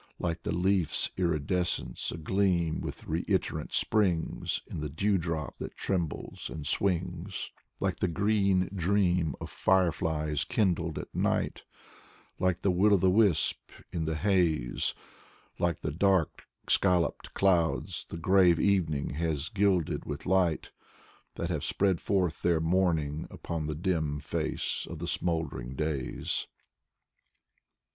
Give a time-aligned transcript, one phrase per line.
[0.17, 7.51] Like the leaf's iridescence agleam with reiterant Springs In the dewdrop that trembles and swings.
[7.79, 11.65] Konstantin Balmont 79 Like the green dream of fireflies kindled at night,
[12.39, 14.95] Like the will o* the wisp in the haze,
[15.59, 20.71] Like the dark, scalloped clouds the grave evening has gilded with light,
[21.35, 26.47] That have spread forth their mourning upon the dim face• of the smoldering days.